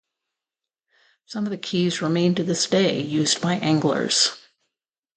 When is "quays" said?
1.59-2.01